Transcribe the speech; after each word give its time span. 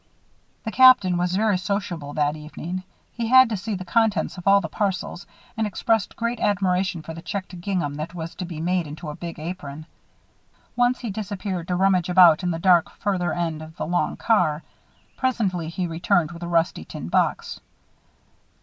The 0.63 0.71
Captain 0.71 1.15
was 1.15 1.35
very 1.35 1.59
sociable 1.59 2.13
that 2.15 2.35
evening. 2.35 2.81
He 3.11 3.27
had 3.27 3.49
to 3.49 3.55
see 3.55 3.75
the 3.75 3.85
contents 3.85 4.35
of 4.35 4.47
all 4.47 4.59
the 4.59 4.67
parcels, 4.67 5.27
and 5.55 5.67
expressed 5.67 6.15
great 6.15 6.39
admiration 6.39 7.03
for 7.03 7.13
the 7.13 7.21
checked 7.21 7.61
gingham 7.61 7.93
that 7.97 8.15
was 8.15 8.33
to 8.33 8.45
be 8.45 8.59
made 8.59 8.87
into 8.87 9.09
a 9.11 9.15
big 9.15 9.37
apron. 9.37 9.85
Once, 10.75 11.01
he 11.01 11.11
disappeared 11.11 11.67
to 11.67 11.75
rummage 11.75 12.09
about 12.09 12.41
in 12.41 12.49
the 12.49 12.57
dark, 12.57 12.89
further 12.97 13.31
end 13.31 13.61
of 13.61 13.75
the 13.77 13.85
long 13.85 14.17
car. 14.17 14.63
Presently 15.17 15.69
he 15.69 15.85
returned 15.85 16.31
with 16.31 16.41
a 16.41 16.47
rusty 16.47 16.83
tin 16.83 17.07
box. 17.07 17.59